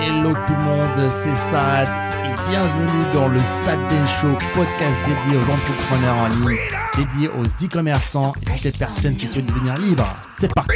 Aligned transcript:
Hello 0.00 0.32
tout 0.46 0.52
le 0.54 0.62
monde, 0.62 1.12
c'est 1.12 1.34
Sad 1.34 1.88
et 2.24 2.50
bienvenue 2.50 3.12
dans 3.12 3.28
le 3.28 3.40
Sad 3.40 3.78
Show, 4.20 4.32
podcast 4.54 4.98
dédié 5.06 5.38
aux 5.38 5.50
entrepreneurs 5.50 6.16
en 6.16 6.28
ligne, 6.28 6.58
dédié 6.96 7.28
aux 7.28 7.44
e-commerçants 7.44 8.32
et 8.42 8.44
toutes 8.44 8.64
les 8.64 8.72
personnes 8.72 9.16
qui 9.16 9.26
souhaitent 9.28 9.46
devenir 9.46 9.74
libres. 9.74 10.06
C'est 10.38 10.52
parti. 10.54 10.70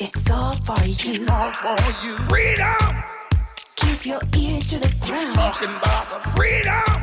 It's 0.00 0.30
all 0.30 0.52
for 0.64 0.76
you. 0.84 1.22
all 1.28 1.52
for 1.52 1.76
you. 2.04 2.12
Freedom, 2.28 2.94
Keep 3.76 4.06
your 4.06 4.20
ears 4.36 4.70
to 4.70 4.76
the 4.78 4.90
ground. 5.00 5.32
talking 5.34 5.70
about 5.70 6.22
the 6.22 6.28
freedom. 6.30 7.02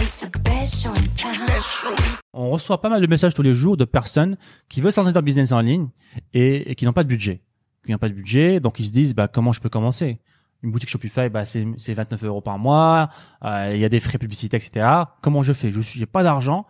It's 0.00 0.18
the 0.18 0.30
best 0.42 0.82
show 0.82 0.90
in 0.90 1.06
town. 1.16 1.46
Let's 1.46 1.64
show 1.80 1.90
you 1.90 2.18
On 2.34 2.50
reçoit 2.50 2.80
pas 2.80 2.88
mal 2.88 3.00
de 3.00 3.06
messages 3.06 3.34
tous 3.34 3.42
les 3.42 3.54
jours 3.54 3.76
de 3.76 3.84
personnes 3.84 4.36
qui 4.68 4.80
veulent 4.80 4.90
se 4.92 5.00
lancer 5.00 5.12
dans 5.12 5.20
le 5.20 5.24
business 5.24 5.52
en 5.52 5.60
ligne 5.60 5.88
et, 6.34 6.70
et 6.70 6.74
qui 6.74 6.84
n'ont 6.86 6.92
pas 6.92 7.04
de 7.04 7.08
budget. 7.08 7.42
Qui 7.84 7.92
n'ont 7.92 7.98
pas 7.98 8.08
de 8.08 8.14
budget, 8.14 8.60
donc 8.60 8.78
ils 8.78 8.86
se 8.86 8.92
disent 8.92 9.14
bah 9.14 9.28
comment 9.28 9.52
je 9.52 9.60
peux 9.60 9.68
commencer? 9.68 10.20
Une 10.62 10.70
boutique 10.70 10.88
Shopify, 10.88 11.28
bah 11.28 11.44
c'est 11.44 11.66
c'est 11.76 11.94
29 11.94 12.24
euros 12.24 12.40
par 12.40 12.58
mois, 12.58 13.10
euh, 13.44 13.72
il 13.74 13.80
y 13.80 13.84
a 13.84 13.88
des 13.88 13.98
frais 13.98 14.18
publicitaires, 14.18 14.60
etc. 14.64 14.86
Comment 15.20 15.42
je 15.42 15.52
fais? 15.52 15.72
Je 15.72 15.80
suis, 15.80 15.98
j'ai 15.98 16.06
pas 16.06 16.22
d'argent. 16.22 16.66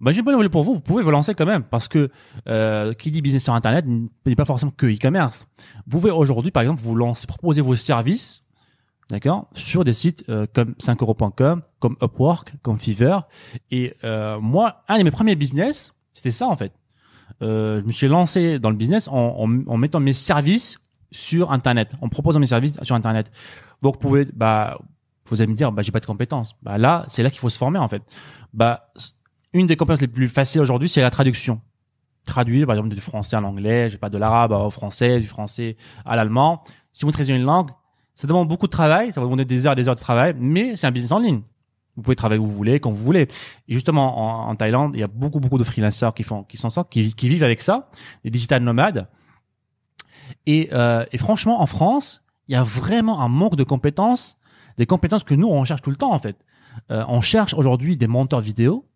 Bah 0.00 0.12
j'ai 0.12 0.22
bonne 0.22 0.34
nouvelle 0.34 0.50
pour 0.50 0.64
vous, 0.64 0.74
vous 0.74 0.80
pouvez 0.80 1.02
vous 1.02 1.10
lancer 1.10 1.34
quand 1.34 1.46
même 1.46 1.62
parce 1.62 1.88
que 1.88 2.10
euh, 2.48 2.92
qui 2.92 3.10
dit 3.10 3.22
business 3.22 3.44
sur 3.44 3.54
internet 3.54 3.86
ne 3.86 4.06
dit 4.26 4.36
pas 4.36 4.44
forcément 4.44 4.72
que 4.76 4.86
e-commerce. 4.86 5.46
Vous 5.86 5.98
pouvez 5.98 6.10
aujourd'hui 6.10 6.50
par 6.50 6.62
exemple 6.62 6.82
vous 6.82 6.94
lancer, 6.94 7.26
proposer 7.26 7.60
vos 7.62 7.76
services 7.76 8.42
d'accord, 9.10 9.48
sur 9.54 9.84
des 9.84 9.92
sites 9.92 10.24
euh, 10.28 10.46
comme 10.52 10.74
5euros.com, 10.78 11.62
comme 11.78 11.96
Upwork, 12.02 12.54
comme 12.62 12.78
Fiverr. 12.78 13.22
Et 13.70 13.94
euh, 14.04 14.40
moi, 14.40 14.82
un 14.88 14.98
de 14.98 15.04
mes 15.04 15.10
premiers 15.10 15.36
business, 15.36 15.94
c'était 16.12 16.32
ça 16.32 16.46
en 16.46 16.56
fait. 16.56 16.72
Euh, 17.42 17.80
je 17.80 17.86
me 17.86 17.92
suis 17.92 18.08
lancé 18.08 18.58
dans 18.58 18.70
le 18.70 18.76
business 18.76 19.08
en, 19.08 19.36
en, 19.38 19.66
en 19.66 19.76
mettant 19.76 20.00
mes 20.00 20.12
services 20.12 20.78
sur 21.10 21.52
Internet, 21.52 21.92
en 22.00 22.08
proposant 22.08 22.40
mes 22.40 22.46
services 22.46 22.78
sur 22.82 22.94
Internet. 22.94 23.30
Vous 23.82 23.92
pouvez, 23.92 24.24
bah, 24.34 24.78
vous 25.28 25.40
allez 25.40 25.50
me 25.50 25.56
dire, 25.56 25.72
bah, 25.72 25.82
j'ai 25.82 25.92
pas 25.92 26.00
de 26.00 26.06
compétences. 26.06 26.56
Bah 26.62 26.78
là, 26.78 27.04
c'est 27.08 27.22
là 27.22 27.30
qu'il 27.30 27.40
faut 27.40 27.48
se 27.48 27.58
former 27.58 27.78
en 27.78 27.88
fait. 27.88 28.02
Bah, 28.52 28.92
une 29.52 29.66
des 29.66 29.76
compétences 29.76 30.00
les 30.00 30.08
plus 30.08 30.28
faciles 30.28 30.60
aujourd'hui, 30.60 30.88
c'est 30.88 31.00
la 31.02 31.10
traduction. 31.10 31.60
Traduire, 32.26 32.66
par 32.66 32.74
exemple, 32.74 32.94
du 32.94 33.00
français 33.00 33.36
à 33.36 33.40
l'anglais, 33.40 33.90
j'ai 33.90 33.98
pas 33.98 34.10
de 34.10 34.18
l'arabe 34.18 34.52
au 34.52 34.70
français, 34.70 35.20
du 35.20 35.26
français 35.26 35.76
à 36.04 36.16
l'allemand. 36.16 36.64
Si 36.92 37.02
vous 37.02 37.08
maîtrisez 37.08 37.34
une 37.34 37.44
langue, 37.44 37.70
ça 38.14 38.26
demande 38.26 38.48
beaucoup 38.48 38.66
de 38.66 38.72
travail, 38.72 39.12
ça 39.12 39.20
va 39.20 39.26
demander 39.26 39.44
des 39.44 39.66
heures 39.66 39.74
et 39.74 39.76
des 39.76 39.88
heures 39.88 39.94
de 39.94 40.00
travail, 40.00 40.34
mais 40.38 40.74
c'est 40.74 40.86
un 40.86 40.90
business 40.90 41.12
en 41.12 41.18
ligne. 41.18 41.42
Vous 41.96 42.02
pouvez 42.02 42.16
travailler 42.16 42.40
où 42.40 42.46
vous 42.46 42.54
voulez, 42.54 42.78
quand 42.78 42.90
vous 42.90 43.04
voulez. 43.04 43.28
Et 43.68 43.74
justement, 43.74 44.48
en, 44.48 44.54
Thaïlande, 44.54 44.92
il 44.94 45.00
y 45.00 45.02
a 45.02 45.08
beaucoup, 45.08 45.40
beaucoup 45.40 45.58
de 45.58 45.64
freelancers 45.64 46.12
qui 46.14 46.22
font, 46.24 46.44
qui 46.44 46.58
s'en 46.58 46.70
sortent, 46.70 46.90
qui, 46.90 47.28
vivent 47.28 47.44
avec 47.44 47.62
ça, 47.62 47.90
des 48.22 48.30
digital 48.30 48.62
nomades. 48.62 49.08
Et, 50.44 50.68
euh, 50.72 51.04
et 51.12 51.18
franchement, 51.18 51.62
en 51.62 51.66
France, 51.66 52.22
il 52.48 52.52
y 52.52 52.56
a 52.56 52.62
vraiment 52.62 53.20
un 53.20 53.28
manque 53.28 53.56
de 53.56 53.64
compétences, 53.64 54.36
des 54.76 54.86
compétences 54.86 55.24
que 55.24 55.34
nous, 55.34 55.48
on 55.48 55.64
cherche 55.64 55.82
tout 55.82 55.90
le 55.90 55.96
temps, 55.96 56.12
en 56.12 56.18
fait. 56.18 56.36
Euh, 56.90 57.04
on 57.08 57.20
cherche 57.20 57.54
aujourd'hui 57.54 57.96
des 57.96 58.06
monteurs 58.06 58.40
vidéo. 58.40 58.86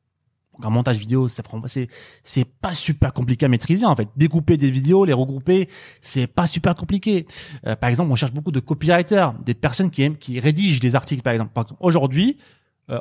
Donc, 0.53 0.67
un 0.67 0.71
montage 0.71 0.99
vidéo, 0.99 1.29
ça 1.29 1.43
prend, 1.43 1.61
c'est, 1.67 1.89
c'est 2.23 2.45
pas 2.45 2.75
super 2.75 3.13
compliqué 3.13 3.47
à 3.47 3.49
maîtriser, 3.49 3.87
en 3.87 3.97
fait. 3.97 4.09
Découper 4.17 4.57
des 4.57 4.71
vidéos, 4.71 5.05
les 5.05 5.13
regrouper, 5.13 5.69
c'est 6.01 6.27
pas 6.27 6.47
super 6.47 6.75
compliqué. 6.75 7.27
Euh, 7.67 7.77
par 7.77 7.89
exemple, 7.89 8.11
on 8.13 8.17
cherche 8.17 8.33
beaucoup 8.33 8.53
de 8.53 8.61
copywriters, 8.61 9.33
des 9.45 9.55
personnes 9.55 9.91
qui 9.91 10.03
aiment, 10.03 10.17
qui 10.17 10.39
rédigent 10.39 10.81
des 10.81 10.95
articles, 10.95 11.23
par 11.23 11.33
exemple. 11.33 11.53
Aujourd'hui, 11.81 12.37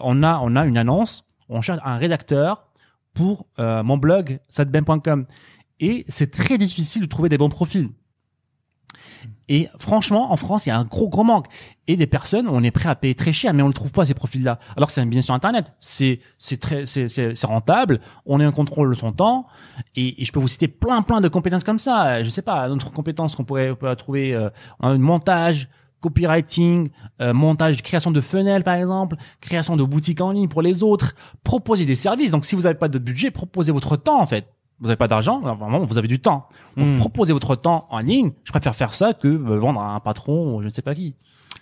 on 0.01 0.23
a, 0.23 0.39
on 0.43 0.55
a 0.55 0.65
une 0.65 0.77
annonce, 0.77 1.25
on 1.49 1.61
cherche 1.61 1.79
un 1.83 1.97
rédacteur 1.97 2.69
pour 3.13 3.47
euh, 3.59 3.83
mon 3.83 3.97
blog 3.97 4.39
sadben.com. 4.49 5.25
Et 5.79 6.05
c'est 6.07 6.31
très 6.31 6.57
difficile 6.57 7.01
de 7.01 7.07
trouver 7.07 7.29
des 7.29 7.37
bons 7.37 7.49
profils. 7.49 7.89
Et 9.47 9.67
franchement, 9.79 10.31
en 10.31 10.35
France, 10.35 10.65
il 10.65 10.69
y 10.69 10.71
a 10.71 10.77
un 10.77 10.85
gros 10.85 11.09
gros 11.09 11.23
manque. 11.23 11.47
Et 11.87 11.97
des 11.97 12.05
personnes, 12.05 12.47
on 12.47 12.63
est 12.63 12.71
prêt 12.71 12.87
à 12.87 12.95
payer 12.95 13.15
très 13.15 13.33
cher, 13.33 13.53
mais 13.53 13.63
on 13.63 13.67
ne 13.67 13.73
trouve 13.73 13.91
pas 13.91 14.05
ces 14.05 14.13
profils-là. 14.13 14.59
Alors 14.77 14.89
que 14.89 14.93
c'est 14.93 15.03
business 15.05 15.25
sur 15.25 15.33
Internet, 15.33 15.73
c'est 15.79 16.19
c'est 16.37 16.57
très 16.57 16.85
c'est 16.85 17.09
c'est 17.09 17.45
rentable. 17.45 17.99
On 18.25 18.39
est 18.39 18.45
en 18.45 18.51
contrôle 18.51 18.91
de 18.91 18.95
son 18.95 19.11
temps. 19.11 19.47
Et, 19.95 20.23
je 20.23 20.31
peux 20.31 20.39
vous 20.39 20.47
citer 20.47 20.67
plein 20.67 21.01
plein 21.01 21.19
de 21.19 21.27
compétences 21.27 21.63
comme 21.63 21.79
ça. 21.79 22.21
Je 22.23 22.29
sais 22.29 22.43
pas, 22.43 22.69
d'autres 22.69 22.91
compétences 22.91 23.35
qu'on 23.35 23.43
pourrait, 23.43 23.75
trouver, 23.97 24.35
euh, 24.35 24.49
un 24.81 24.97
montage, 24.97 25.67
copywriting, 26.01 26.89
euh, 27.21 27.33
montage, 27.33 27.81
création 27.81 28.11
de 28.11 28.21
funnels 28.21 28.63
par 28.63 28.75
exemple, 28.75 29.15
création 29.41 29.75
de 29.75 29.83
boutiques 29.83 30.21
en 30.21 30.31
ligne 30.31 30.47
pour 30.47 30.61
les 30.61 30.83
autres, 30.83 31.15
proposer 31.43 31.85
des 31.85 31.95
services. 31.95 32.31
Donc 32.31 32.45
si 32.45 32.55
vous 32.55 32.63
n'avez 32.63 32.77
pas 32.77 32.87
de 32.87 32.99
budget, 32.99 33.31
proposez 33.31 33.71
votre 33.71 33.95
temps 33.97 34.19
en 34.21 34.25
fait. 34.25 34.47
Vous 34.79 34.87
n'avez 34.87 34.97
pas 34.97 35.09
d'argent, 35.09 35.41
vraiment 35.41 35.79
vous 35.79 35.97
avez 35.97 36.07
du 36.07 36.19
temps. 36.19 36.47
Donc 36.77 36.87
Hmm. 36.87 36.95
proposez 36.97 37.33
votre 37.33 37.55
temps 37.55 37.87
en 37.89 37.99
ligne. 37.99 38.31
Je 38.45 38.51
préfère 38.51 38.75
faire 38.75 38.93
ça 38.93 39.13
que 39.13 39.27
euh, 39.27 39.59
vendre 39.59 39.81
à 39.81 39.93
un 39.93 39.99
patron 39.99 40.55
ou 40.55 40.61
je 40.61 40.65
ne 40.65 40.69
sais 40.71 40.81
pas 40.81 40.95
qui. 40.95 41.15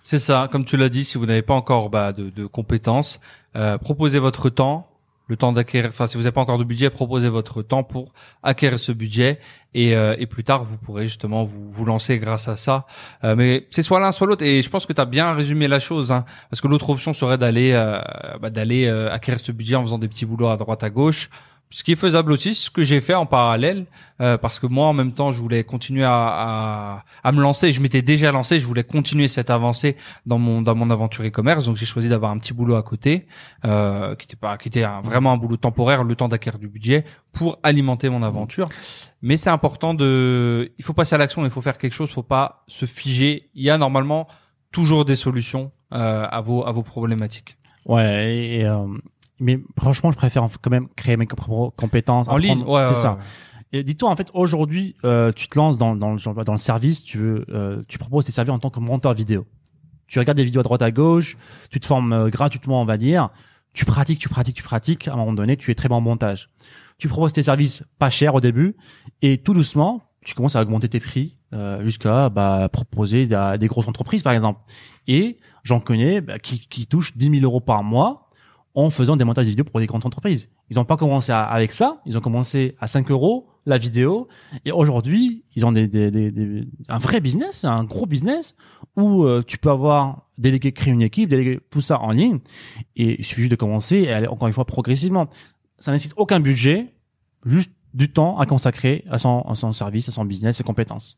C'est 0.03 0.19
ça, 0.19 0.47
comme 0.51 0.63
tu 0.65 0.77
l'as 0.77 0.89
dit, 0.89 1.03
si 1.03 1.17
vous 1.17 1.25
n'avez 1.25 1.41
pas 1.41 1.53
encore 1.55 1.89
bah, 1.89 2.13
de, 2.13 2.29
de 2.29 2.45
compétences, 2.45 3.19
euh, 3.55 3.77
proposez 3.77 4.19
votre 4.19 4.49
temps, 4.49 4.87
le 5.27 5.35
temps 5.35 5.51
d'acquérir. 5.51 5.89
Enfin, 5.89 6.07
si 6.07 6.17
vous 6.17 6.23
n'avez 6.23 6.33
pas 6.33 6.41
encore 6.41 6.57
de 6.57 6.63
budget, 6.63 6.89
proposez 6.89 7.29
votre 7.29 7.61
temps 7.61 7.83
pour 7.83 8.13
acquérir 8.43 8.79
ce 8.79 8.91
budget 8.91 9.39
et, 9.73 9.95
euh, 9.95 10.15
et 10.17 10.25
plus 10.25 10.43
tard 10.43 10.63
vous 10.63 10.77
pourrez 10.77 11.05
justement 11.05 11.43
vous 11.43 11.69
vous 11.71 11.85
lancer 11.85 12.17
grâce 12.17 12.47
à 12.47 12.55
ça. 12.55 12.85
Euh, 13.23 13.35
mais 13.35 13.67
c'est 13.69 13.81
soit 13.81 13.99
l'un 13.99 14.11
soit 14.11 14.27
l'autre 14.27 14.43
et 14.43 14.61
je 14.61 14.69
pense 14.69 14.85
que 14.85 14.93
tu 14.93 15.01
as 15.01 15.05
bien 15.05 15.33
résumé 15.33 15.67
la 15.67 15.79
chose, 15.79 16.11
hein, 16.11 16.25
parce 16.49 16.61
que 16.61 16.67
l'autre 16.67 16.89
option 16.89 17.13
serait 17.13 17.37
d'aller 17.37 17.71
euh, 17.73 17.99
bah, 18.41 18.49
d'aller 18.49 18.87
acquérir 18.87 19.39
ce 19.39 19.51
budget 19.51 19.75
en 19.75 19.81
faisant 19.81 19.99
des 19.99 20.07
petits 20.07 20.25
boulots 20.25 20.49
à 20.49 20.57
droite 20.57 20.83
à 20.83 20.89
gauche. 20.89 21.29
Ce 21.69 21.83
qui 21.83 21.91
est 21.91 21.95
faisable 21.97 22.31
aussi, 22.31 22.55
ce 22.55 22.69
que 22.69 22.81
j'ai 22.81 23.01
fait 23.01 23.13
en 23.13 23.25
parallèle, 23.25 23.87
euh, 24.21 24.37
parce 24.37 24.57
que 24.57 24.67
moi 24.67 24.87
en 24.87 24.93
même 24.93 25.11
temps 25.11 25.31
je 25.31 25.41
voulais 25.41 25.65
continuer 25.65 26.05
à, 26.05 26.13
à, 26.13 27.03
à 27.25 27.31
me 27.33 27.41
lancer. 27.41 27.73
Je 27.73 27.81
m'étais 27.81 28.01
déjà 28.01 28.31
lancé, 28.31 28.57
je 28.57 28.65
voulais 28.65 28.85
continuer 28.85 29.27
cette 29.27 29.49
avancée 29.49 29.97
dans 30.25 30.37
mon 30.39 30.61
dans 30.61 30.75
mon 30.75 30.89
aventure 30.89 31.25
e-commerce. 31.25 31.65
Donc 31.65 31.75
j'ai 31.75 31.85
choisi 31.85 32.07
d'avoir 32.07 32.31
un 32.31 32.37
petit 32.37 32.53
boulot 32.53 32.75
à 32.77 32.83
côté, 32.83 33.27
euh, 33.65 34.15
qui 34.15 34.25
était 34.27 34.37
pas 34.37 34.57
qui 34.57 34.69
était 34.69 34.83
un- 34.83 35.01
vraiment 35.01 35.33
un 35.33 35.37
boulot 35.37 35.57
temporaire, 35.57 36.05
le 36.05 36.15
temps 36.15 36.29
d'acquérir 36.29 36.57
du 36.57 36.69
budget 36.69 37.03
pour 37.33 37.59
alimenter 37.63 38.07
mon 38.09 38.23
aventure. 38.23 38.69
Mais 39.21 39.35
c'est 39.35 39.49
important 39.49 39.93
de, 39.93 40.71
il 40.77 40.85
faut 40.85 40.93
passer 40.93 41.15
à 41.15 41.17
l'action, 41.17 41.43
il 41.43 41.51
faut 41.51 41.61
faire 41.61 41.77
quelque 41.77 41.93
chose, 41.93 42.09
faut 42.09 42.23
pas 42.23 42.63
se 42.67 42.85
figer. 42.85 43.49
Il 43.55 43.63
y 43.63 43.69
a 43.69 43.77
normalement 43.77 44.27
toujours 44.71 45.03
des 45.03 45.15
solutions 45.15 45.71
euh, 45.93 46.25
à 46.29 46.39
vos 46.39 46.65
à 46.65 46.71
vos 46.71 46.83
problématiques. 46.83 47.57
Ouais. 47.85 48.61
Euh, 48.63 48.85
mais 49.39 49.59
franchement, 49.77 50.11
je 50.11 50.17
préfère 50.17 50.47
quand 50.61 50.69
même 50.69 50.87
créer 50.95 51.17
mes 51.17 51.27
compétences. 51.27 52.27
En 52.27 52.37
ligne, 52.37 52.63
ouais, 52.63 52.85
c'est 52.87 52.89
ouais, 52.89 52.95
ça. 52.95 53.13
ouais. 53.13 53.19
Et 53.73 53.83
dis-toi 53.83 54.09
en 54.09 54.15
fait 54.15 54.29
aujourd'hui, 54.33 54.95
euh, 55.03 55.31
tu 55.33 55.49
te 55.49 55.57
lances 55.57 55.77
dans 55.77 55.95
dans 55.95 56.13
le, 56.13 56.43
dans 56.43 56.53
le 56.53 56.57
service, 56.57 57.03
tu 57.03 57.17
veux, 57.17 57.45
euh, 57.49 57.83
tu 57.87 57.97
proposes 57.97 58.25
tes 58.25 58.31
services 58.31 58.53
en 58.53 58.59
tant 58.59 58.69
que 58.69 58.79
monteur 58.79 59.13
vidéo. 59.13 59.45
Tu 60.07 60.19
regardes 60.19 60.37
des 60.37 60.45
vidéos 60.45 60.61
à 60.61 60.63
droite 60.63 60.81
à 60.81 60.91
gauche, 60.91 61.37
tu 61.69 61.79
te 61.81 61.85
formes 61.85 62.13
euh, 62.13 62.29
gratuitement, 62.29 62.81
on 62.81 62.85
va 62.85 62.97
dire. 62.97 63.29
Tu 63.73 63.83
pratiques, 63.85 64.19
tu 64.19 64.29
pratiques, 64.29 64.55
tu 64.55 64.63
pratiques. 64.63 65.07
À 65.07 65.13
un 65.13 65.17
moment 65.17 65.33
donné, 65.33 65.57
tu 65.57 65.69
es 65.69 65.75
très 65.75 65.89
bon 65.89 65.95
en 65.95 66.01
montage. 66.01 66.49
Tu 66.97 67.09
proposes 67.09 67.33
tes 67.33 67.43
services 67.43 67.83
pas 67.99 68.09
chers 68.09 68.33
au 68.33 68.41
début 68.41 68.75
et 69.21 69.37
tout 69.37 69.53
doucement, 69.53 70.01
tu 70.25 70.33
commences 70.33 70.55
à 70.55 70.61
augmenter 70.61 70.89
tes 70.89 70.99
prix 70.99 71.37
euh, 71.53 71.83
jusqu'à 71.83 72.29
bah, 72.29 72.69
proposer 72.71 73.33
à 73.33 73.57
des 73.57 73.67
grosses 73.67 73.87
entreprises 73.87 74.23
par 74.23 74.33
exemple. 74.33 74.61
Et 75.07 75.37
j'en 75.63 75.79
connais 75.79 76.21
bah, 76.21 76.39
qui, 76.39 76.67
qui 76.67 76.87
touchent 76.87 77.15
10 77.17 77.39
000 77.39 77.43
euros 77.43 77.59
par 77.59 77.83
mois 77.83 78.26
en 78.79 78.91
faisant 78.91 79.17
des 79.17 79.23
montages 79.23 79.47
vidéo 79.47 79.65
pour 79.65 79.79
des 79.79 79.87
grandes 79.87 80.05
entreprises. 80.05 80.49
Ils 80.69 80.75
n'ont 80.77 80.85
pas 80.85 80.97
commencé 80.97 81.31
à- 81.31 81.43
avec 81.43 81.71
ça, 81.71 81.99
ils 82.05 82.15
ont 82.17 82.21
commencé 82.21 82.75
à 82.79 82.87
5 82.87 83.09
euros 83.09 83.47
la 83.65 83.77
vidéo, 83.79 84.27
et 84.65 84.71
aujourd'hui, 84.71 85.43
ils 85.55 85.65
ont 85.65 85.71
des, 85.71 85.87
des, 85.87 86.11
des, 86.11 86.31
des- 86.31 86.67
un 86.87 86.99
vrai 86.99 87.19
business, 87.19 87.65
un 87.65 87.83
gros 87.83 88.05
business, 88.05 88.55
où 88.95 89.23
euh, 89.25 89.41
tu 89.45 89.57
peux 89.57 89.71
avoir 89.71 90.27
délégué, 90.37 90.71
créer 90.73 90.93
une 90.93 91.01
équipe, 91.01 91.27
déléguer 91.29 91.59
tout 91.71 91.81
ça 91.81 91.99
en 91.99 92.11
ligne, 92.11 92.37
et 92.95 93.19
il 93.19 93.25
suffit 93.25 93.41
juste 93.41 93.51
de 93.51 93.55
commencer 93.57 93.97
et 93.97 94.11
aller 94.13 94.27
encore 94.27 94.47
une 94.47 94.53
fois 94.53 94.65
progressivement. 94.65 95.27
Ça 95.79 95.89
ne 95.91 95.95
nécessite 95.95 96.13
aucun 96.17 96.39
budget, 96.39 96.93
juste 97.45 97.71
du 97.95 98.11
temps 98.11 98.37
à 98.37 98.45
consacrer 98.45 99.03
à 99.09 99.17
son, 99.17 99.41
à 99.41 99.55
son 99.55 99.73
service, 99.73 100.07
à 100.07 100.11
son 100.11 100.23
business, 100.23 100.57
ses 100.57 100.63
compétences. 100.63 101.17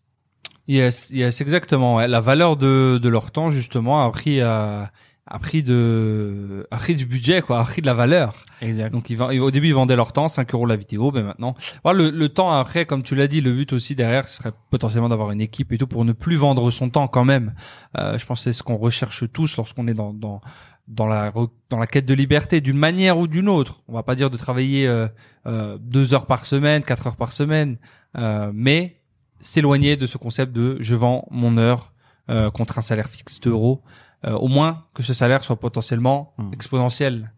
Yes, 0.67 1.09
yes, 1.11 1.41
exactement. 1.41 1.99
La 1.99 2.19
valeur 2.21 2.55
de, 2.55 2.99
de 3.01 3.09
leur 3.09 3.31
temps 3.31 3.49
justement 3.49 4.05
a 4.05 4.11
pris 4.11 4.39
euh, 4.39 4.83
a 5.31 5.37
pris 5.39 5.61
de 5.63 6.67
a 6.71 6.77
pris 6.77 6.95
du 6.95 7.05
budget 7.05 7.41
quoi, 7.41 7.59
a 7.59 7.63
pris 7.63 7.81
de 7.81 7.85
la 7.85 7.93
valeur. 7.93 8.33
Exact. 8.61 8.91
Donc 8.91 9.09
ils, 9.11 9.15
vend- 9.15 9.29
au 9.31 9.51
début 9.51 9.67
ils 9.67 9.73
vendaient 9.75 9.95
leur 9.95 10.11
temps 10.11 10.27
5 10.27 10.53
euros 10.55 10.65
la 10.65 10.75
vidéo, 10.75 11.11
mais 11.13 11.21
maintenant 11.21 11.53
voilà 11.83 11.99
le, 11.99 12.09
le 12.09 12.29
temps 12.29 12.51
après 12.51 12.85
comme 12.85 13.03
tu 13.03 13.15
l'as 13.15 13.27
dit, 13.27 13.39
le 13.39 13.53
but 13.53 13.71
aussi 13.73 13.95
derrière 13.95 14.27
ce 14.27 14.37
serait 14.37 14.53
potentiellement 14.71 15.09
d'avoir 15.09 15.31
une 15.31 15.41
équipe 15.41 15.71
et 15.71 15.77
tout 15.77 15.87
pour 15.87 16.03
ne 16.03 16.13
plus 16.13 16.35
vendre 16.35 16.71
son 16.71 16.89
temps 16.89 17.07
quand 17.07 17.25
même. 17.25 17.53
Euh, 17.97 18.17
je 18.17 18.25
pense 18.25 18.39
que 18.39 18.43
c'est 18.45 18.53
ce 18.53 18.63
qu'on 18.63 18.77
recherche 18.77 19.23
tous 19.31 19.55
lorsqu'on 19.57 19.87
est 19.87 19.93
dans 19.93 20.13
dans 20.13 20.41
dans 20.87 21.05
la 21.05 21.31
dans 21.69 21.77
la 21.77 21.85
quête 21.85 22.07
de 22.07 22.15
liberté 22.15 22.59
d'une 22.61 22.77
manière 22.77 23.19
ou 23.19 23.27
d'une 23.27 23.49
autre. 23.49 23.83
On 23.87 23.93
va 23.93 24.01
pas 24.01 24.15
dire 24.15 24.31
de 24.31 24.37
travailler 24.37 24.87
euh, 24.87 25.07
euh, 25.45 25.77
deux 25.79 26.15
heures 26.15 26.25
par 26.25 26.47
semaine, 26.47 26.83
quatre 26.83 27.05
heures 27.05 27.17
par 27.17 27.33
semaine, 27.33 27.77
euh, 28.17 28.49
mais 28.53 28.95
s'éloigner 29.39 29.95
de 29.95 30.07
ce 30.07 30.17
concept 30.17 30.51
de 30.53 30.77
je 30.79 30.95
vends 30.95 31.27
mon 31.29 31.57
heure 31.59 31.93
euh, 32.31 32.49
contre 32.49 32.79
un 32.79 32.81
salaire 32.81 33.07
fixe 33.09 33.39
d'euros. 33.39 33.83
Euh, 34.25 34.33
au 34.33 34.47
moins 34.49 34.85
que 34.93 35.01
ce 35.03 35.13
salaire 35.13 35.43
soit 35.43 35.55
potentiellement 35.59 36.33
Hmm. 36.37 36.51
exponentiel. 36.53 37.31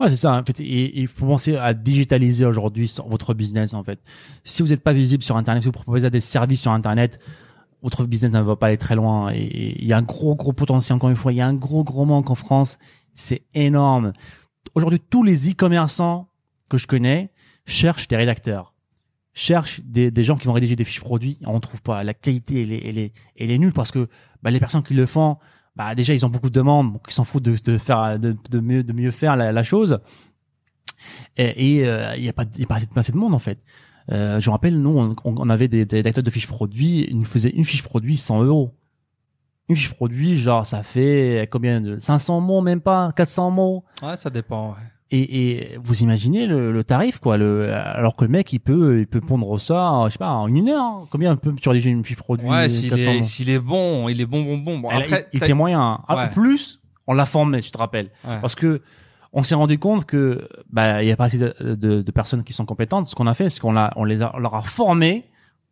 Ouais, 0.00 0.08
c'est 0.08 0.16
ça. 0.16 0.34
En 0.40 0.42
fait, 0.44 0.58
et 0.60 0.98
il 1.00 1.06
faut 1.06 1.26
penser 1.26 1.56
à 1.56 1.72
digitaliser 1.74 2.44
aujourd'hui 2.44 2.92
votre 3.06 3.34
business. 3.34 3.72
En 3.74 3.84
fait, 3.84 4.00
si 4.42 4.60
vous 4.62 4.68
n'êtes 4.70 4.82
pas 4.82 4.92
visible 4.92 5.22
sur 5.22 5.36
Internet, 5.36 5.62
si 5.62 5.68
vous 5.68 5.72
proposez 5.72 6.10
des 6.10 6.20
services 6.20 6.60
sur 6.62 6.72
Internet, 6.72 7.20
votre 7.82 8.04
business 8.04 8.32
ne 8.32 8.40
va 8.40 8.56
pas 8.56 8.66
aller 8.68 8.78
très 8.78 8.96
loin. 8.96 9.30
Et- 9.32 9.42
Et 9.42 9.82
il 9.82 9.86
y 9.86 9.92
a 9.92 9.96
un 9.98 10.02
gros, 10.02 10.34
gros 10.34 10.52
potentiel, 10.52 10.96
encore 10.96 11.10
une 11.10 11.16
fois. 11.16 11.32
Il 11.32 11.36
y 11.36 11.40
a 11.40 11.46
un 11.46 11.54
gros, 11.54 11.84
gros 11.84 12.04
manque 12.04 12.30
en 12.30 12.34
France. 12.34 12.78
C'est 13.14 13.42
énorme. 13.54 14.12
Aujourd'hui, 14.74 14.98
tous 15.08 15.22
les 15.22 15.50
e-commerçants 15.52 16.28
que 16.68 16.78
je 16.78 16.88
connais 16.88 17.30
cherchent 17.66 18.08
des 18.08 18.16
rédacteurs, 18.16 18.74
cherchent 19.34 19.80
des, 19.84 20.10
des 20.10 20.24
gens 20.24 20.36
qui 20.36 20.46
vont 20.48 20.52
rédiger 20.54 20.74
des 20.74 20.84
fiches 20.84 21.00
produits. 21.00 21.38
On 21.46 21.54
ne 21.54 21.58
trouve 21.60 21.82
pas. 21.82 22.02
La 22.02 22.14
qualité, 22.14 22.62
elle 22.62 22.72
est, 22.72 22.82
elle 22.88 22.98
est, 22.98 23.12
elle 23.38 23.50
est 23.52 23.58
nulle 23.58 23.72
parce 23.72 23.92
que 23.92 24.08
bah, 24.42 24.50
les 24.50 24.58
personnes 24.58 24.82
qui 24.82 24.94
le 24.94 25.06
font, 25.06 25.36
bah, 25.76 25.94
déjà, 25.94 26.14
ils 26.14 26.24
ont 26.24 26.28
beaucoup 26.28 26.48
de 26.50 26.54
demandes, 26.54 26.92
donc 26.92 27.02
ils 27.08 27.12
s'en 27.12 27.24
foutent 27.24 27.42
de, 27.44 27.56
de 27.56 27.78
faire, 27.78 28.18
de, 28.18 28.34
de 28.50 28.60
mieux, 28.60 28.82
de 28.84 28.92
mieux 28.92 29.10
faire 29.10 29.36
la, 29.36 29.50
la 29.52 29.64
chose. 29.64 29.98
Et 31.36 31.86
euh, 31.86 32.14
il 32.16 32.22
n'y 32.22 32.28
a 32.28 32.32
pas, 32.32 32.44
y 32.56 32.62
a 32.64 32.66
pas 32.66 32.76
assez 32.76 32.86
de- 32.86 32.92
pas 32.94 33.00
assez 33.00 33.12
de 33.12 33.16
monde 33.18 33.34
en 33.34 33.38
fait. 33.38 33.58
Euh, 34.12 34.38
je 34.40 34.48
me 34.48 34.52
rappelle, 34.52 34.80
nous, 34.80 34.98
on, 34.98 35.16
on 35.24 35.50
avait 35.50 35.68
des, 35.68 35.84
des 35.84 35.96
rédacteurs 35.96 36.22
de 36.24 36.30
fiches 36.30 36.46
produits, 36.46 37.06
ils 37.08 37.16
nous 37.18 37.24
faisaient 37.24 37.50
une 37.50 37.64
fiche 37.64 37.82
produit 37.82 38.16
100 38.16 38.44
euros. 38.44 38.74
Une 39.68 39.76
fiche 39.76 39.92
produit, 39.94 40.36
genre, 40.36 40.66
ça 40.66 40.82
fait 40.82 41.48
combien 41.50 41.80
de 41.80 41.98
500 41.98 42.40
mots, 42.40 42.60
même 42.60 42.80
pas 42.82 43.12
400 43.16 43.50
mots. 43.50 43.84
Ouais, 44.02 44.16
ça 44.16 44.28
dépend. 44.30 44.70
ouais. 44.72 44.76
Et, 45.16 45.74
et 45.74 45.78
vous 45.82 46.02
imaginez 46.02 46.46
le, 46.46 46.72
le 46.72 46.82
tarif, 46.84 47.18
quoi. 47.18 47.36
Le, 47.36 47.72
alors 47.72 48.16
que 48.16 48.24
le 48.24 48.30
mec, 48.30 48.52
il 48.52 48.58
peut, 48.58 48.98
il 49.00 49.06
peut 49.06 49.20
pondre 49.20 49.60
ça, 49.60 50.02
je 50.06 50.12
sais 50.12 50.18
pas, 50.18 50.30
en 50.32 50.48
une 50.48 50.68
heure. 50.68 50.82
hein. 50.82 51.04
Combien 51.10 51.36
peut 51.36 51.52
tu 51.54 51.68
rédiger 51.68 51.90
une 51.90 52.02
fiche 52.04 52.16
produit 52.16 52.48
Ouais, 52.48 52.68
s'il 52.68 52.90
400 52.90 53.10
est, 53.10 53.16
mots 53.18 53.22
s'il 53.22 53.50
est 53.50 53.58
bon, 53.58 54.08
il 54.08 54.20
est 54.20 54.26
bon, 54.26 54.42
bon, 54.42 54.58
bon. 54.58 54.78
bon 54.80 54.88
Elle- 54.90 55.02
après, 55.02 55.28
il, 55.32 55.36
il 55.38 55.42
était 55.44 55.54
moyen. 55.54 55.80
hein. 55.80 56.00
Ah, 56.08 56.16
Ouais. 56.16 56.22
En 56.24 56.28
plus, 56.28 56.80
on 57.06 57.14
l'a 57.14 57.26
formé, 57.26 57.60
tu 57.60 57.70
te 57.70 57.78
rappelles. 57.78 58.10
Ouais. 58.26 58.40
Parce 58.40 58.54
que 58.54 58.80
on 59.32 59.42
s'est 59.42 59.54
rendu 59.56 59.78
compte 59.78 60.04
que 60.04 60.48
bah 60.70 61.02
il 61.02 61.08
y 61.08 61.12
a 61.12 61.16
pas 61.16 61.24
assez 61.24 61.38
de, 61.38 61.54
de, 61.60 62.02
de 62.02 62.12
personnes 62.12 62.42
qui 62.44 62.52
sont 62.52 62.64
compétentes. 62.66 63.06
Ce 63.06 63.14
qu'on 63.14 63.26
a 63.26 63.34
fait, 63.34 63.50
c'est 63.50 63.60
qu'on 63.60 63.72
l'a, 63.72 63.92
on 63.96 64.04
les 64.04 64.22
a, 64.22 64.32
on 64.34 64.38
leur 64.38 64.54
a 64.54 64.62
formés 64.62 65.24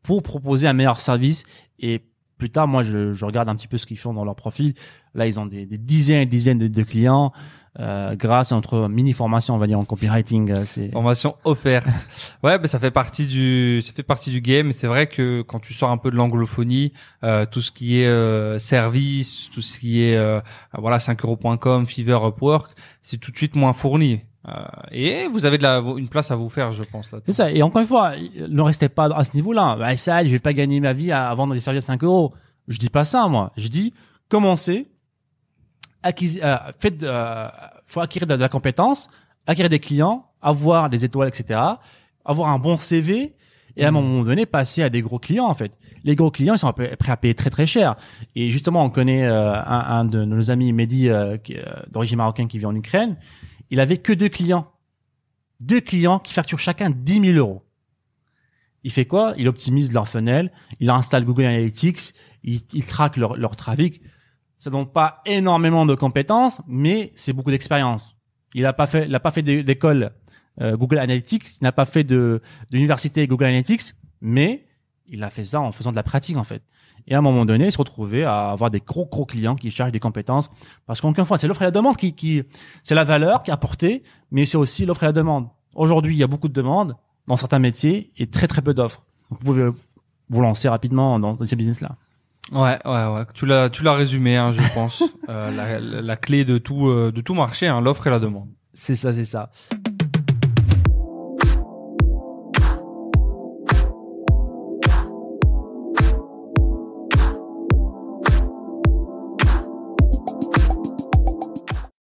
pour 0.02 0.22
proposer 0.22 0.66
un 0.68 0.72
meilleur 0.72 0.98
service. 1.00 1.44
Et 1.78 2.02
plus 2.38 2.50
tard, 2.50 2.66
moi, 2.68 2.82
je, 2.82 3.12
je 3.12 3.24
regarde 3.24 3.48
un 3.48 3.54
petit 3.56 3.68
peu 3.68 3.78
ce 3.78 3.86
qu'ils 3.86 3.98
font 3.98 4.12
dans 4.14 4.24
leur 4.24 4.34
profil. 4.34 4.74
Là, 5.14 5.26
ils 5.28 5.38
ont 5.38 5.46
des, 5.46 5.64
des 5.64 5.78
dizaines 5.78 6.22
et 6.22 6.26
dizaines 6.26 6.58
de, 6.58 6.66
de 6.68 6.82
clients 6.82 7.32
euh, 7.80 8.14
grâce 8.16 8.52
à 8.52 8.54
notre 8.54 8.86
mini 8.88 9.12
formation, 9.14 9.54
on 9.54 9.58
va 9.58 9.66
dire 9.66 9.78
en 9.78 9.84
copywriting. 9.84 10.50
euh, 10.50 10.62
C'est 10.66 10.90
Formation 10.90 11.36
offerte. 11.44 11.86
ouais, 12.42 12.58
mais 12.58 12.66
ça 12.66 12.78
fait 12.78 12.90
partie 12.90 13.26
du, 13.26 13.80
ça 13.82 13.92
fait 13.94 14.02
partie 14.02 14.30
du 14.30 14.40
game. 14.40 14.72
C'est 14.72 14.86
vrai 14.86 15.06
que 15.06 15.42
quand 15.42 15.58
tu 15.58 15.72
sors 15.72 15.90
un 15.90 15.96
peu 15.96 16.10
de 16.10 16.16
l'anglophonie, 16.16 16.92
euh, 17.24 17.46
tout 17.50 17.60
ce 17.62 17.70
qui 17.72 18.00
est 18.00 18.06
euh, 18.06 18.58
service, 18.58 19.48
tout 19.50 19.62
ce 19.62 19.78
qui 19.80 20.02
est 20.02 20.16
euh, 20.16 20.40
voilà 20.76 20.98
5euros.com, 20.98 21.86
Fiverr, 21.86 22.26
Upwork, 22.28 22.72
c'est 23.00 23.16
tout 23.18 23.30
de 23.30 23.36
suite 23.36 23.56
moins 23.56 23.72
fourni. 23.72 24.20
Euh, 24.48 24.52
et 24.90 25.28
vous 25.28 25.44
avez 25.44 25.56
de 25.56 25.62
la, 25.62 25.78
une 25.96 26.08
place 26.08 26.30
à 26.32 26.36
vous 26.36 26.48
faire, 26.48 26.72
je 26.72 26.82
pense 26.82 27.10
là. 27.12 27.20
C'est 27.26 27.32
ça. 27.32 27.50
Et 27.52 27.62
encore 27.62 27.80
une 27.80 27.86
fois, 27.88 28.12
ne 28.48 28.60
restez 28.60 28.88
pas 28.88 29.06
à 29.06 29.24
ce 29.24 29.34
niveau-là. 29.36 29.76
Bah, 29.78 29.96
ça, 29.96 30.24
je 30.24 30.30
vais 30.30 30.40
pas 30.40 30.52
gagner 30.52 30.80
ma 30.80 30.92
vie 30.92 31.12
à, 31.12 31.28
à 31.30 31.34
vendre 31.34 31.54
des 31.54 31.60
services 31.60 31.84
à 31.84 31.86
5 31.94 32.02
euros. 32.04 32.34
Je 32.68 32.76
dis 32.78 32.90
pas 32.90 33.04
ça, 33.04 33.28
moi. 33.28 33.52
Je 33.56 33.68
dis, 33.68 33.94
commencez, 34.28 34.88
acquis, 36.02 36.40
euh, 36.42 36.56
faites, 36.78 37.02
euh, 37.02 37.48
faut 37.86 38.00
acquérir 38.00 38.26
de 38.26 38.34
la 38.34 38.48
compétence, 38.48 39.08
acquérir 39.46 39.70
des 39.70 39.80
clients, 39.80 40.26
avoir 40.40 40.88
des 40.90 41.04
étoiles, 41.04 41.28
etc., 41.28 41.60
avoir 42.24 42.48
un 42.50 42.58
bon 42.58 42.76
CV, 42.76 43.34
et 43.76 43.84
à 43.84 43.88
un 43.88 43.90
Mhm. 43.90 43.94
moment 44.04 44.24
donné, 44.24 44.44
passer 44.46 44.82
à 44.82 44.90
des 44.90 45.00
gros 45.00 45.18
clients, 45.18 45.46
en 45.46 45.54
fait. 45.54 45.78
Les 46.04 46.14
gros 46.14 46.30
clients, 46.30 46.54
ils 46.54 46.58
sont 46.58 46.72
prêts 46.72 46.96
à 47.08 47.16
payer 47.16 47.34
très, 47.34 47.48
très 47.50 47.64
cher. 47.66 47.96
Et 48.36 48.50
justement, 48.50 48.84
on 48.84 48.90
connaît 48.90 49.24
euh, 49.24 49.54
un, 49.54 49.80
un 49.98 50.04
de 50.04 50.24
nos 50.24 50.50
amis, 50.50 50.72
Mehdi, 50.74 51.08
euh, 51.08 51.38
euh, 51.50 51.62
d'origine 51.90 52.18
marocaine, 52.18 52.48
qui 52.48 52.58
vit 52.58 52.66
en 52.66 52.74
Ukraine. 52.74 53.16
Il 53.70 53.80
avait 53.80 53.96
que 53.96 54.12
deux 54.12 54.28
clients. 54.28 54.66
Deux 55.60 55.80
clients 55.80 56.18
qui 56.18 56.34
facturent 56.34 56.58
chacun 56.58 56.90
10 56.90 57.32
000 57.32 57.38
euros. 57.38 57.62
Il 58.84 58.90
fait 58.90 59.06
quoi? 59.06 59.32
Il 59.38 59.48
optimise 59.48 59.92
leur 59.92 60.08
funnel, 60.08 60.50
il 60.80 60.90
installe 60.90 61.24
Google 61.24 61.44
Analytics, 61.44 62.14
il, 62.42 62.60
il 62.74 62.84
traque 62.84 63.16
leur, 63.16 63.36
leur 63.36 63.54
trafic. 63.56 64.02
Ça 64.62 64.70
donne 64.70 64.86
pas 64.86 65.22
énormément 65.26 65.84
de 65.86 65.96
compétences, 65.96 66.60
mais 66.68 67.10
c'est 67.16 67.32
beaucoup 67.32 67.50
d'expérience. 67.50 68.14
Il 68.54 68.64
a 68.64 68.72
pas 68.72 68.86
fait, 68.86 69.06
il 69.06 69.14
a 69.14 69.18
pas 69.18 69.32
fait 69.32 69.42
d'é- 69.42 69.64
d'école 69.64 70.12
euh, 70.60 70.76
Google 70.76 70.98
Analytics, 70.98 71.56
il 71.60 71.64
n'a 71.64 71.72
pas 71.72 71.84
fait 71.84 72.04
de 72.04 72.40
d'université 72.70 73.26
Google 73.26 73.46
Analytics, 73.46 73.82
mais 74.20 74.64
il 75.08 75.20
a 75.24 75.30
fait 75.30 75.44
ça 75.44 75.60
en 75.60 75.72
faisant 75.72 75.90
de 75.90 75.96
la 75.96 76.04
pratique 76.04 76.36
en 76.36 76.44
fait. 76.44 76.62
Et 77.08 77.14
à 77.16 77.18
un 77.18 77.22
moment 77.22 77.44
donné, 77.44 77.64
il 77.66 77.72
se 77.72 77.78
retrouvait 77.78 78.22
à 78.22 78.50
avoir 78.50 78.70
des 78.70 78.78
gros 78.78 79.06
gros 79.06 79.26
clients 79.26 79.56
qui 79.56 79.72
cherchent 79.72 79.90
des 79.90 79.98
compétences, 79.98 80.48
parce 80.86 81.00
qu'encore 81.00 81.18
une 81.22 81.26
fois, 81.26 81.38
c'est 81.38 81.48
l'offre 81.48 81.62
et 81.62 81.64
la 81.64 81.72
demande 81.72 81.96
qui, 81.96 82.12
qui 82.12 82.44
c'est 82.84 82.94
la 82.94 83.02
valeur 83.02 83.42
qui 83.42 83.50
est 83.50 83.54
apportée, 83.54 84.04
mais 84.30 84.44
c'est 84.44 84.58
aussi 84.58 84.86
l'offre 84.86 85.02
et 85.02 85.06
la 85.06 85.12
demande. 85.12 85.48
Aujourd'hui, 85.74 86.14
il 86.14 86.18
y 86.18 86.22
a 86.22 86.28
beaucoup 86.28 86.46
de 86.46 86.52
demandes 86.52 86.94
dans 87.26 87.36
certains 87.36 87.58
métiers 87.58 88.12
et 88.16 88.28
très 88.28 88.46
très 88.46 88.62
peu 88.62 88.74
d'offres. 88.74 89.04
Vous 89.28 89.38
pouvez 89.38 89.70
vous 90.28 90.40
lancer 90.40 90.68
rapidement 90.68 91.18
dans, 91.18 91.34
dans 91.34 91.44
ces 91.46 91.56
business-là. 91.56 91.96
Ouais, 92.50 92.78
ouais, 92.84 93.06
ouais. 93.06 93.24
Tu 93.34 93.46
l'as, 93.46 93.70
tu 93.70 93.82
l'as 93.82 93.94
résumé, 93.94 94.36
hein, 94.36 94.52
je 94.52 94.60
pense. 94.74 95.02
Euh, 95.28 95.52
la, 95.52 95.78
la, 95.78 96.02
la 96.02 96.16
clé 96.16 96.44
de 96.44 96.58
tout, 96.58 96.88
euh, 96.88 97.12
de 97.12 97.20
tout 97.20 97.34
marché, 97.34 97.68
hein, 97.68 97.80
l'offre 97.80 98.08
et 98.08 98.10
la 98.10 98.18
demande. 98.18 98.48
C'est 98.74 98.96
ça, 98.96 99.12
c'est 99.14 99.24
ça. 99.24 99.50